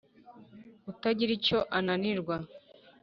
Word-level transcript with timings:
utagira 0.91 1.31
icyo 1.37 1.59
ananirwa, 1.77 2.35